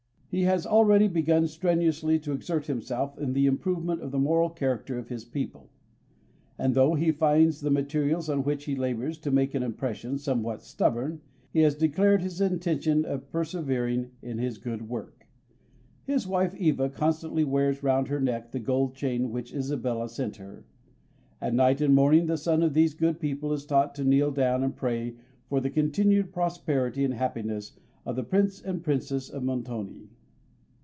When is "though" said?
6.73-6.93